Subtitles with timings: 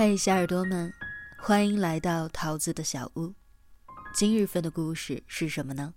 [0.00, 0.94] 嘿，小耳朵们，
[1.36, 3.34] 欢迎来到桃子的小屋。
[4.14, 5.92] 今日份的故事是什么呢？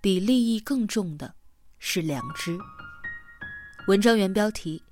[0.00, 1.36] 比利益更重的
[1.78, 2.58] 是良知。
[3.86, 4.82] 文章原标题：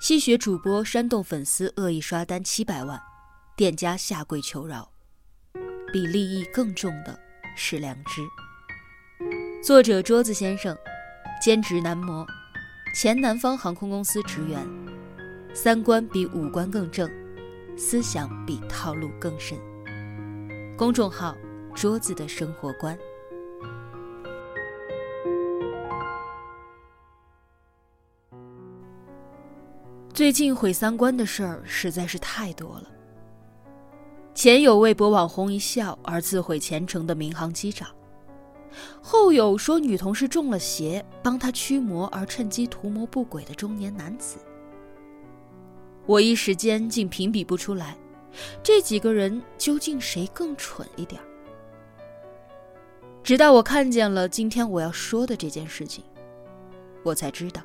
[0.00, 2.98] 吸血主播煽动粉丝恶意刷单七百万，
[3.54, 4.90] 店家下跪求饶。
[5.92, 7.20] 比利益更重的
[7.54, 8.22] 是良知。
[9.62, 10.74] 作者：桌子先生，
[11.42, 12.26] 兼职男模，
[12.94, 14.66] 前南方航空公司职员，
[15.52, 17.10] 三观比五官更正，
[17.76, 19.58] 思想比套路更深。
[20.76, 21.36] 公众号：
[21.74, 22.96] 桌子的生活观。
[30.14, 32.84] 最近毁三观的事儿实在是太多了。
[34.32, 37.88] 前有为博网红一笑而自毁前程的民航机长。
[39.02, 44.38] 后有说女同事中了邪，帮他驱魔而趁机图谋不轨的中年男子。
[46.10, 47.96] 我一时间竟评比不出来，
[48.64, 51.22] 这几个人究竟谁更蠢一点
[53.22, 56.02] 直到我看见了今天我要说的这件事情，
[57.04, 57.62] 我才知道，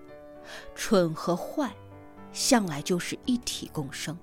[0.75, 1.73] 蠢和坏，
[2.31, 4.15] 向来就是一体共生。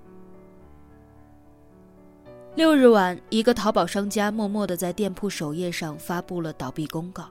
[2.55, 7.29] 六日晚，一个淘宝商家默默的在店铺首页上发布了倒闭公告，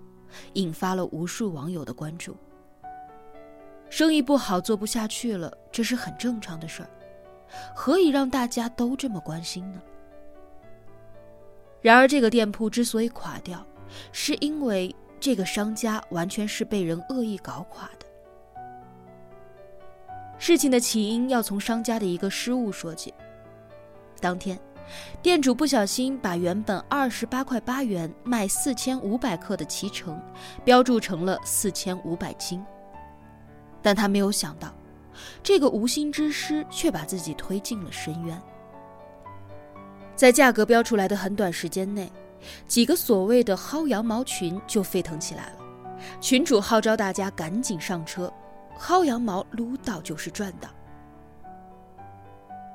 [0.53, 2.37] 引发了无数网友的关注。
[3.93, 6.89] 生意不好，做不下去了，这是很正常的事儿，
[7.75, 9.83] 何以让大家都这么关心呢？
[11.83, 13.63] 然而，这个店铺之所以垮掉，
[14.11, 18.07] 是因为这个商家完全是被人恶意搞垮的。
[20.39, 23.13] 事情的起因要从商家的一个失误说起。
[24.23, 24.59] 当天。
[25.23, 30.21] 店主不小心把原本二十八块八元卖四千五百克的脐橙，
[30.65, 32.63] 标注成了四千五百斤。
[33.83, 34.73] 但他没有想到，
[35.43, 38.41] 这个无心之失却把自己推进了深渊。
[40.15, 42.11] 在价格标出来的很短时间内，
[42.69, 45.57] 几个所谓的薅羊毛群就沸腾起来了。
[46.21, 48.33] 群主号召大家赶紧上车，
[48.79, 50.69] 薅羊毛撸到就是赚到。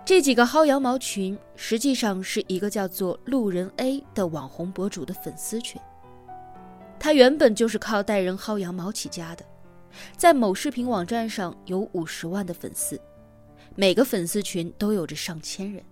[0.05, 5.79] 这几个薅羊毛群，实际上是一个叫做路人 A 的网红博主的粉丝群。
[6.97, 9.45] 他原本就是靠带人薅羊毛起家的，
[10.15, 12.99] 在某视频网站上有五十万的粉丝，
[13.75, 15.83] 每个粉丝群都有着上千人。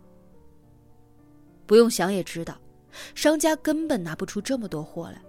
[1.65, 2.57] 不用想也知道，
[3.13, 5.21] 商家根本拿不出这么多货来，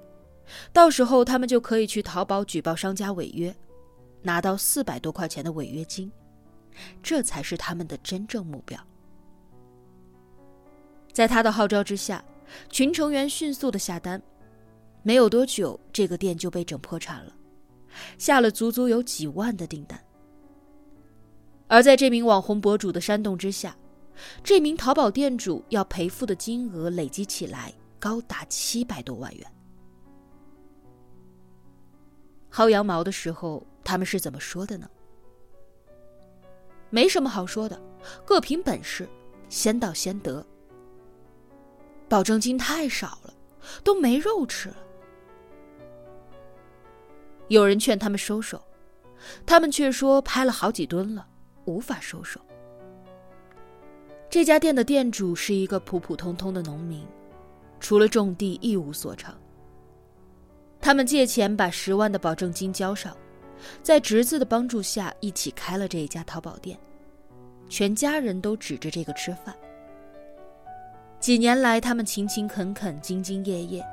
[0.72, 3.55] 到时候他们就可以去淘宝举报商家违约，
[4.22, 6.10] 拿到四百多块钱的违约金。
[7.03, 8.78] 这才是他们的真正目标。
[11.10, 12.22] 在他的号召之下，
[12.69, 14.21] 群成员迅速的下单，
[15.03, 17.32] 没有多久，这个店就被整破产了，
[18.18, 19.98] 下了足足有几万的订单。
[21.68, 23.76] 而在这名网红博主的煽动之下，
[24.42, 29.52] 这名淘宝店主要赔付的金额累积起来高达七百多万元。
[32.52, 34.88] 薅羊毛的时候，他们是怎么说的呢？
[36.88, 37.78] 没什么好说的，
[38.24, 39.08] 各凭本事，
[39.48, 40.46] 先到先得。
[42.08, 43.34] 保证金太少了，
[43.82, 44.76] 都没肉吃了。
[47.48, 48.62] 有人劝他们收手，
[49.44, 51.26] 他们却说拍了好几吨了，
[51.64, 52.40] 无法收手。
[54.28, 57.06] 这家店的店主是一个普普通通的农民，
[57.78, 59.34] 除了种地一无所长。
[60.80, 63.16] 他们借钱把十万的保证金交上。
[63.82, 66.78] 在侄子的帮助下，一起开了这一家淘宝店，
[67.70, 69.56] 全家人都指着这个吃饭。
[71.18, 73.84] 几年来，他们勤勤恳恳、兢兢业业，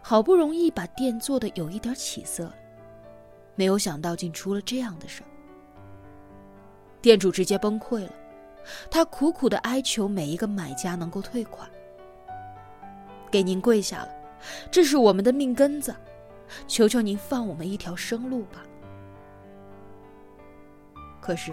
[0.00, 2.50] 好不容易把店做的有一点起色，
[3.54, 5.26] 没有想到竟出了这样的事儿。
[7.00, 8.12] 店主直接崩溃了，
[8.90, 11.68] 他苦苦的哀求每一个买家能够退款，
[13.30, 14.08] 给您跪下了，
[14.70, 15.94] 这是我们的命根子，
[16.68, 18.62] 求求您放我们一条生路吧。
[21.20, 21.52] 可是，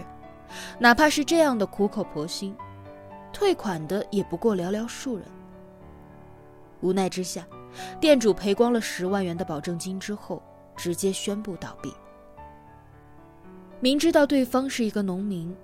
[0.78, 2.56] 哪怕是这样的苦口婆心，
[3.32, 5.24] 退款的也不过寥寥数人。
[6.80, 7.46] 无奈之下，
[8.00, 10.42] 店主赔光了十万元的保证金之后，
[10.80, 11.92] 直接宣布倒闭。
[13.80, 15.54] 明知道对方是一个农民，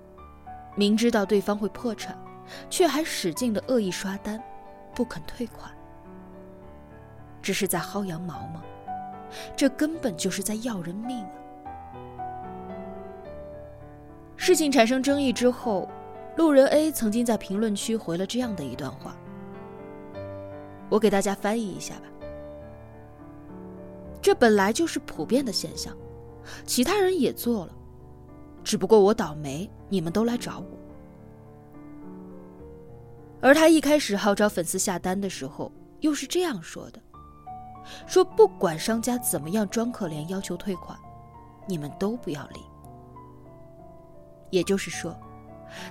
[0.75, 2.15] 明知道对方会破产，
[2.69, 4.39] 却还使劲的恶意刷单，
[4.93, 5.71] 不肯退款。
[7.41, 8.61] 这是在薅羊毛吗？
[9.55, 11.33] 这根本就是在要人命啊！
[14.35, 15.89] 事情产生争议之后，
[16.35, 19.15] 路人 A 曾经在评论区回了这样的一段话，
[20.89, 22.01] 我给大家翻译一下吧。
[24.27, 25.95] 这本来就是普遍的现象，
[26.65, 27.73] 其他人也做了，
[28.61, 30.77] 只不过我倒霉，你们都来找我。
[33.39, 35.71] 而他一开始号召粉丝下单的时候，
[36.01, 37.01] 又是这样说的
[38.05, 40.99] ：“说不管商家怎么样装可怜，要求退款，
[41.65, 42.59] 你们都不要理。”
[44.51, 45.17] 也就是说，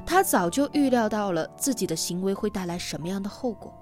[0.05, 3.75] 他早就预料到了自己的行为会带来什么样的后果，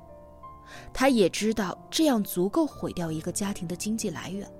[0.92, 4.50] 他也知道这样足够毁掉一个家庭的经济来源，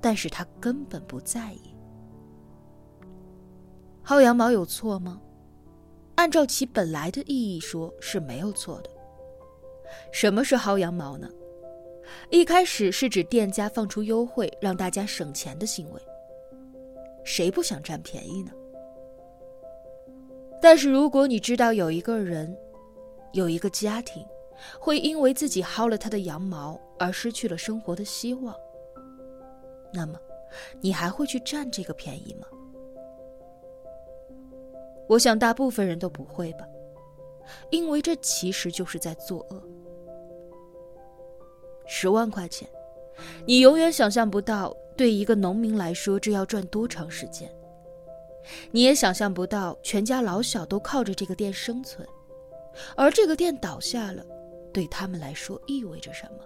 [0.00, 1.74] 但是他根本不在意。
[4.04, 5.20] 薅羊毛有错吗？
[6.16, 8.90] 按照其本来的意义说是没有错的。
[10.12, 11.28] 什么是薅羊毛呢？
[12.30, 16.00] 一开始是指店家放出优惠让大家省钱的行为。
[17.24, 18.52] 谁不想占便宜呢？
[20.60, 22.56] 但是如果你知道有一个人，
[23.32, 24.24] 有一个家庭，
[24.78, 28.54] 会因为自己薅了他的羊毛而失去了生活的希望，
[29.92, 30.18] 那么，
[30.80, 32.46] 你还会去占这个便宜吗？
[35.08, 36.66] 我想大部分人都不会吧，
[37.70, 39.62] 因为这其实就是在作恶。
[41.86, 42.66] 十万块钱，
[43.44, 47.52] 你永远想象不到，对一个农民来说，这要赚多长时间。
[48.70, 52.06] 你也想象不到，全家老小都靠着这个店生存，
[52.96, 54.24] 而这个店倒下了，
[54.72, 56.38] 对他们来说意味着什么？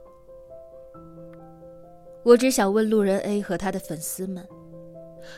[2.24, 4.46] 我只想问路人 A 和他的粉丝们：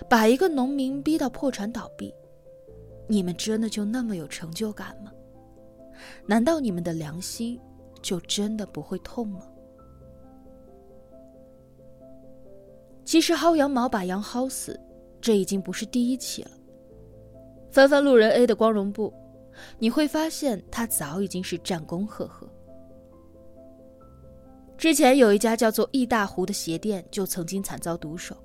[0.08, 2.14] 把一个农民逼到破产倒闭，
[3.06, 5.12] 你们真的就那么有成就感吗？
[6.26, 7.60] 难道你们的良心
[8.00, 9.42] 就真的不会痛吗？
[13.04, 14.78] 其实薅羊毛把羊薅死。
[15.20, 16.50] 这已经不是第一起了。
[17.72, 19.12] 翻翻路人 A 的光荣簿，
[19.76, 22.48] 你会发现他早已经是战功赫赫。
[24.78, 28.36] 之前有一家叫做易大湖的鞋店就曾经惨遭毒手，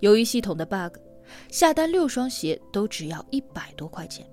[0.00, 0.98] 由于系统的 bug，
[1.48, 4.26] 下单六双鞋都只要一百多块钱。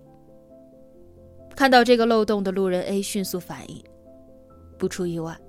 [1.55, 3.81] 看到这个漏洞的路人 A 迅速反应，
[4.77, 5.39] 不出意外，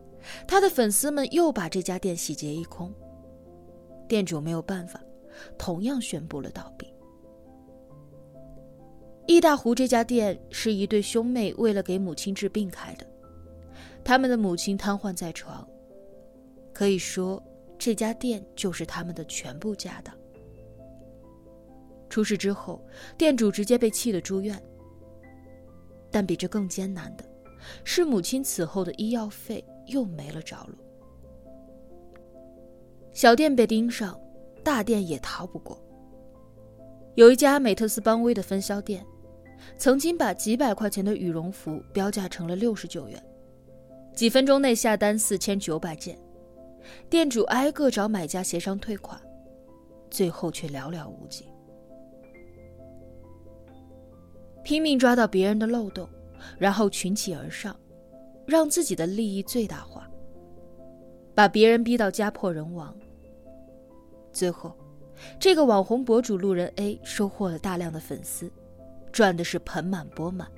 [0.46, 2.92] 他的粉丝们又把这家店洗劫一空。
[4.06, 5.00] 店主没有办法。
[5.58, 6.90] 同样宣布了倒闭。
[9.26, 13.06] 易大湖这家店是一对兄妹为了给母亲治病开的，
[14.06, 15.66] 他们的母亲瘫痪在床，
[16.72, 17.42] 可以说
[17.76, 20.14] 这家店就是他们的全部家当。
[22.08, 22.80] 出事之后，
[23.18, 24.56] 店主直接被气得住院。
[26.08, 27.24] 但比这更艰难的，
[27.82, 30.78] 是母亲此后的医药费又没了着落。
[33.12, 34.16] 小店被盯上。
[34.62, 35.80] 大店也逃不过。
[37.14, 39.06] 有一家美特斯邦威的分销店，
[39.78, 43.22] 曾经把几百块钱的羽绒服标价成了六十九元，
[44.16, 46.18] 几分钟内下单四千九百件，
[47.10, 49.20] 店主挨个找买家协商退款，
[50.10, 51.44] 最后却寥寥无几。
[54.64, 56.08] 拼命抓到别人的漏洞，
[56.58, 57.78] 然后群起而上，
[58.46, 60.10] 让自己的利益最大化，
[61.34, 62.96] 把别人逼到家破人亡。
[64.32, 64.74] 最后，
[65.38, 68.50] 这个网红博主路人 A 收获了大量的粉丝，
[69.12, 70.50] 赚的是盆满钵满，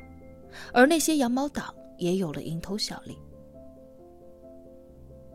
[0.73, 3.19] 而那些羊毛党也有了蝇头小利。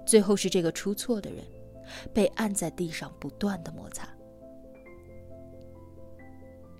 [0.05, 1.43] 最后是这个出错的人，
[2.13, 4.07] 被按在地上不断的摩擦。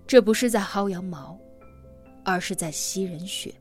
[0.06, 1.40] 这不是在薅羊毛，
[2.24, 3.54] 而是在吸人血。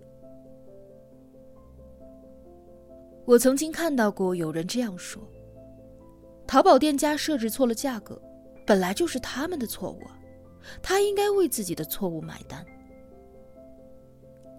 [3.24, 5.22] 我曾经看到过有人这样说。
[6.44, 8.20] 淘宝店家设置错了价格，
[8.66, 10.02] 本来就是他们的错误，
[10.82, 12.66] 他应该为自己的错误买单。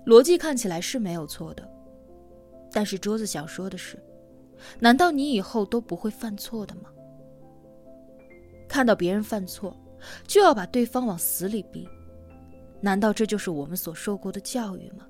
[0.06, 1.70] 逻辑看起来是没有错的，
[2.72, 4.02] 但是桌子想说的是，
[4.80, 6.90] 难道你以后都不会犯错的吗？
[8.68, 9.76] 看到别人犯错，
[10.26, 11.88] 就要把对方往死里逼，
[12.82, 15.06] 难道这就是我们所受过的教育吗？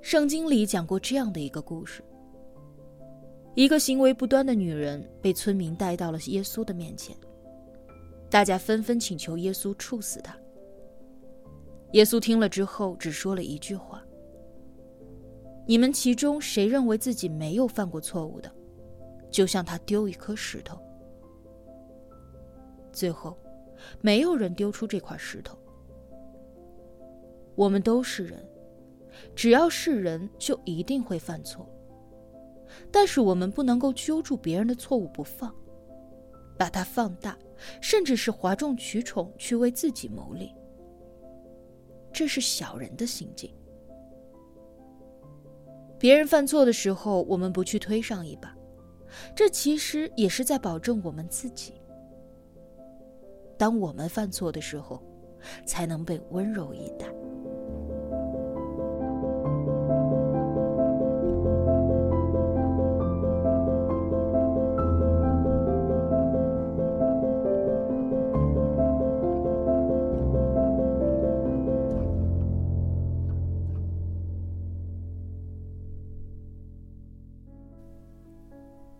[0.00, 2.04] 圣经里讲过这样的一个故事。
[3.54, 7.16] 一个行为不端的女人被村民带到了耶稣的面前，
[8.28, 10.36] 大家纷纷请求耶稣处死她。
[11.92, 14.03] 耶稣听了之后，只说了一句话
[15.66, 18.50] ：“你们其中谁认为自己没有犯过错误的，
[19.30, 20.78] 就向他丢一颗石头。”
[22.92, 23.36] 最后，
[24.00, 25.58] 没有人丢出这块石头。
[27.54, 28.46] 我们都是人，
[29.34, 31.68] 只要是人，就一定会犯错。
[32.90, 35.54] 但是我们不能够揪住别人的错误不放，
[36.58, 37.38] 把它放大，
[37.80, 40.52] 甚至是哗众取宠去为自己谋利。
[42.12, 43.52] 这是小人的行径。
[46.04, 48.54] 别人犯错的时候，我们不去推上一把，
[49.34, 51.72] 这其实也是在保证我们自己。
[53.56, 55.02] 当我们犯错的时候，
[55.64, 57.06] 才能被温柔以待。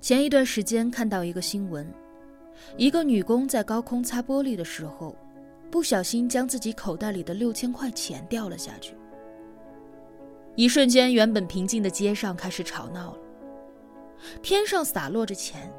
[0.05, 1.91] 前一段时间看到一个新闻，
[2.77, 5.17] 一个女工在高空擦玻璃的时候，
[5.71, 8.95] 不小心将自己口袋里的六千块钱掉了下去。
[10.57, 13.19] 一瞬间，原本平静的街上开始吵闹了。
[14.43, 15.73] 天上洒落着钱，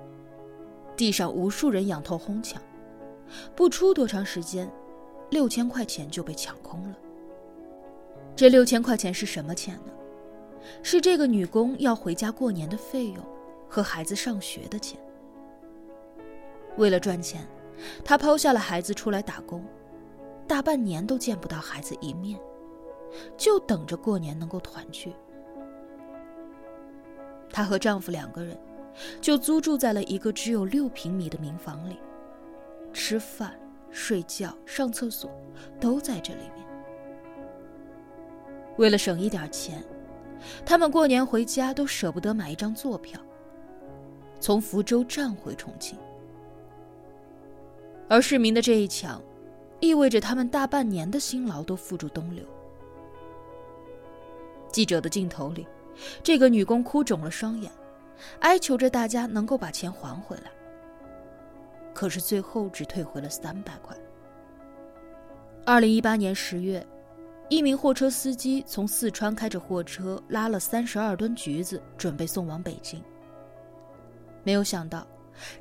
[0.98, 2.60] 地上无数人仰头哄抢，
[3.56, 4.68] 不出多长时间，
[5.30, 6.98] 六千块钱就被抢空了。
[8.36, 9.94] 这六千块钱是什么钱呢？
[10.82, 13.18] 是这个女工要回家过年的费用
[13.76, 14.98] 和孩子上学的钱。
[16.78, 17.46] 为了赚钱，
[18.06, 19.66] 她抛下了孩子出来打工，
[20.48, 22.40] 大半年都见不到孩子一面，
[23.36, 25.14] 就等着过年能够团聚。
[27.52, 28.58] 她和丈夫两个人，
[29.20, 31.98] 就租住在了一个只有六平米的民房里，
[32.94, 33.60] 吃饭、
[33.92, 35.30] 睡觉、上厕所
[35.82, 36.66] 都在这里面。
[38.78, 39.84] 为了省一点钱，
[40.66, 43.20] 他们过年回家都舍不得买一张坐票，
[44.40, 45.98] 从福州站回重庆。
[48.08, 49.22] 而市民的这一抢，
[49.80, 52.44] 意味着他们大半年的辛劳都付诸东流。
[54.72, 55.66] 记者的镜头里。
[56.22, 57.72] 这个女工哭肿了双眼，
[58.42, 60.52] 哀求着大家能够把钱还回来。
[61.94, 63.96] 可是最后只退回了三百块。
[65.66, 66.86] 二零一八年十月，
[67.48, 73.02] 一名货车司机从四川开着货车拉了三十二吨橘子，准备送往北京。
[74.46, 75.06] 没有想到，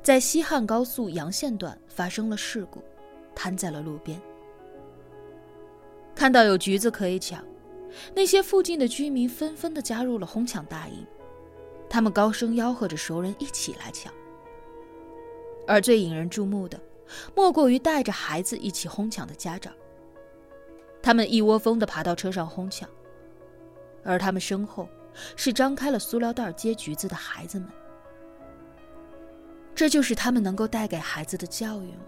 [0.01, 2.81] 在西汉高速阳县段发生了事故，
[3.35, 4.21] 瘫在了路边。
[6.15, 7.43] 看到有橘子可以抢。
[8.13, 11.05] 那些附近的居民纷纷的加入了哄抢大营，
[11.89, 14.13] 他们高声吆喝着熟人一起来抢。
[15.65, 16.77] 而最引人注目的，
[17.33, 19.73] 莫过于带着孩子一起哄抢的家长。
[21.01, 22.89] 他们一窝蜂的爬到车上哄抢，
[24.03, 24.89] 而他们身后
[25.37, 27.69] 是张开了塑料袋接橘子的孩子们。
[29.75, 32.05] 这就是他们能够带给孩子的教育吗？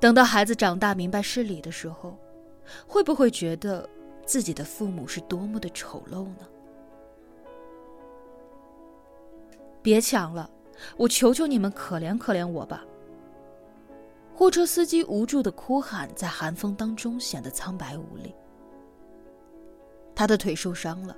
[0.00, 2.16] 等到孩子长大明白事理的时候，
[2.86, 3.88] 会不会觉得？
[4.24, 6.46] 自己的父母是多么的丑陋呢？
[9.82, 10.48] 别抢了，
[10.96, 12.84] 我求求你们，可怜可怜我吧！
[14.32, 18.32] 货车司机无助的哭喊，在寒风当中显得苍白无力。
[20.14, 21.16] 他的腿受伤了，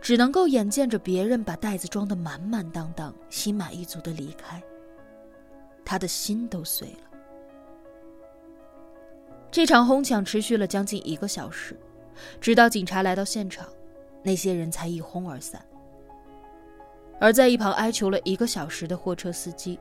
[0.00, 4.62] 只能够眼见着别人把袋子装得满满当当，心满意足的离开。
[5.84, 7.18] 他的心都碎了。
[9.50, 11.76] 这场哄抢持续了将近一个小时。
[12.40, 13.66] 直到警察来到现场，
[14.22, 15.64] 那些人才一哄而散。
[17.18, 19.80] 而在一旁哀求了一个小时的货车司机，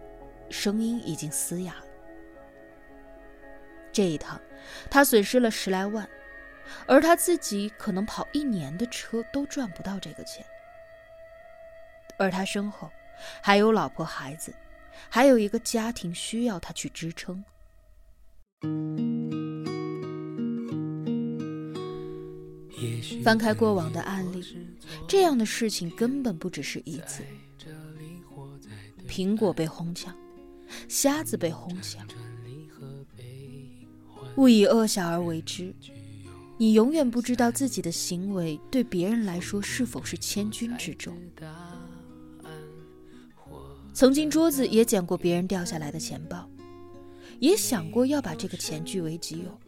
[0.50, 1.86] 声音已经嘶哑了。
[3.92, 4.40] 这一趟，
[4.90, 6.08] 他损失了十来万，
[6.86, 10.46] 而他自己可能跑一年的车都赚不到这个钱。
[12.18, 12.90] 而他身后
[13.42, 14.54] 还有老婆孩子，
[15.10, 17.44] 还有一个家庭需要他去支撑。
[23.24, 24.44] 翻开过往的案例，
[25.08, 27.24] 这样的事情根本不只是一次。
[29.08, 30.16] 苹果被哄抢，
[30.88, 32.08] 瞎子被哄抢，
[34.38, 35.74] 勿以恶小而为之。
[36.62, 41.18] 你永远不知道自己的行为对别人来说是否是千钧之重。
[43.92, 46.48] 曾经桌子也捡过别人掉下来的钱包，
[47.40, 49.60] 也想过要把这个钱据为己有。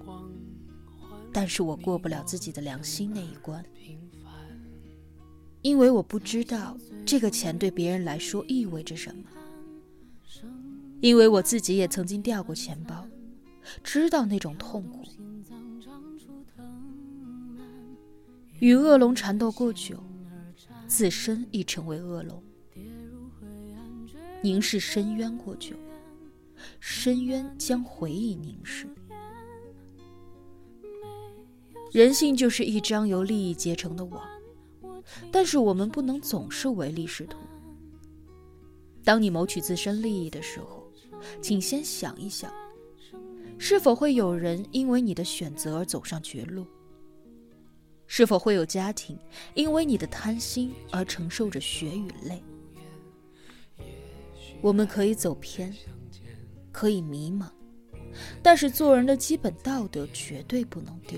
[1.34, 3.66] 但是我过不了自己的良心那一关，
[5.64, 9.24] 因为我不知道这个钱对别人来说意味着什么。
[11.02, 13.04] 因为我自己也曾经掉过钱包，
[13.84, 15.04] 知道那种痛苦。
[18.64, 20.02] 与恶龙缠斗过久，
[20.88, 22.42] 自身亦成为恶龙。
[24.42, 25.76] 凝视深渊过久，
[26.80, 28.88] 深渊将回忆凝视。
[31.92, 34.26] 人性就是一张由利益结成的网，
[35.30, 37.38] 但是我们不能总是唯利是图。
[39.04, 40.90] 当你谋取自身利益的时候，
[41.42, 42.50] 请先想一想，
[43.58, 46.66] 是否会有人因为你的选择而走上绝路？
[48.16, 49.18] 是否会有家庭
[49.56, 52.44] 因为你的贪心而承受着血与泪？
[54.62, 55.74] 我们可以走偏，
[56.72, 57.48] 可以迷茫，
[58.44, 61.18] 但是做人的基本道德绝对不能丢。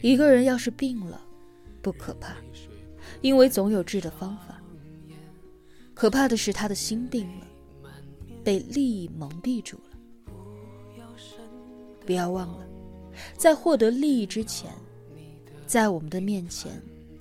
[0.00, 1.20] 一个人要是病了，
[1.82, 2.36] 不可怕，
[3.20, 4.58] 因为总有治的方法。
[5.92, 7.46] 可怕的是他的心病了，
[8.42, 9.84] 被利益蒙蔽住了。
[12.06, 12.66] 不要忘了，
[13.36, 14.70] 在获得利益之前，
[15.66, 16.70] 在我们的面前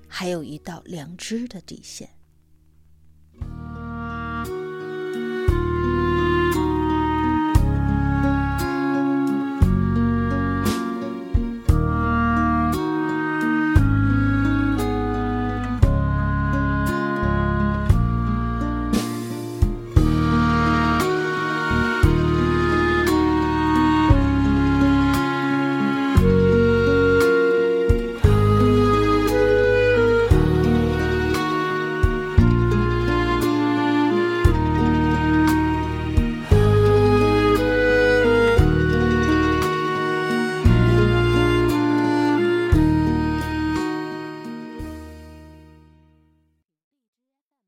[0.07, 2.09] 还有一道良知的底线。